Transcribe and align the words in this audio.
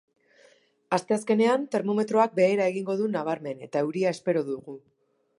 Asteazkenean, 0.95 1.65
termometroak 1.75 2.33
behera 2.39 2.69
egingo 2.73 2.95
du 3.01 3.09
nabarmen 3.17 3.61
eta 3.67 3.83
euria 3.89 4.15
espero 4.17 4.43
dugu. 4.49 4.75